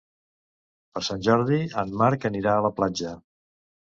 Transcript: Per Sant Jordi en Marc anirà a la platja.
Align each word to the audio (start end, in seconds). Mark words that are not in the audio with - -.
Per 0.95 1.01
Sant 1.07 1.21
Jordi 1.27 1.59
en 1.83 1.93
Marc 2.03 2.27
anirà 2.31 2.57
a 2.61 2.65
la 2.69 2.75
platja. 2.79 3.15